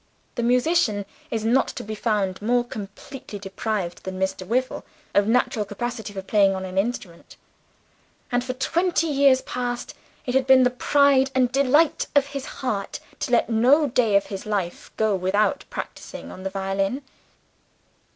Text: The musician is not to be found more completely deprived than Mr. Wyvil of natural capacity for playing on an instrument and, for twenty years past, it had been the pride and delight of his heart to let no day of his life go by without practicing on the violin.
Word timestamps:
The 0.33 0.41
musician 0.41 1.05
is 1.29 1.45
not 1.45 1.67
to 1.67 1.83
be 1.83 1.93
found 1.93 2.41
more 2.41 2.63
completely 2.63 3.37
deprived 3.37 4.01
than 4.03 4.19
Mr. 4.19 4.47
Wyvil 4.47 4.83
of 5.13 5.27
natural 5.27 5.63
capacity 5.63 6.11
for 6.11 6.23
playing 6.23 6.55
on 6.55 6.65
an 6.65 6.75
instrument 6.79 7.35
and, 8.31 8.43
for 8.43 8.53
twenty 8.53 9.05
years 9.05 9.43
past, 9.43 9.93
it 10.25 10.33
had 10.33 10.47
been 10.47 10.63
the 10.63 10.71
pride 10.71 11.29
and 11.35 11.51
delight 11.51 12.07
of 12.15 12.25
his 12.33 12.45
heart 12.47 12.99
to 13.19 13.31
let 13.31 13.47
no 13.47 13.85
day 13.89 14.15
of 14.15 14.25
his 14.25 14.47
life 14.47 14.89
go 14.97 15.15
by 15.15 15.21
without 15.21 15.65
practicing 15.69 16.31
on 16.31 16.41
the 16.41 16.49
violin. 16.49 17.03